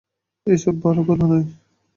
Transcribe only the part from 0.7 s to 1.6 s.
ভালো কথা নয়।